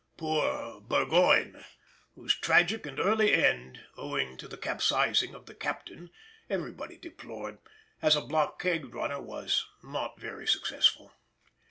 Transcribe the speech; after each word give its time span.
Poor 0.17 0.81
Burgoyne—whose 0.81 2.33
tragic 2.39 2.87
and 2.87 2.99
early 2.99 3.35
end, 3.35 3.81
owing 3.95 4.35
to 4.37 4.47
the 4.47 4.57
capsizing 4.57 5.35
of 5.35 5.45
the 5.45 5.53
Captain, 5.53 6.09
everybody 6.49 6.97
deplored—as 6.97 8.15
a 8.15 8.21
blockade 8.21 8.95
runner 8.95 9.21
was 9.21 9.67
not 9.83 10.19
very 10.19 10.47
successful. 10.47 11.11